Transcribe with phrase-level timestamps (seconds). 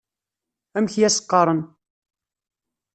[0.77, 1.61] Amek i as-qqaren?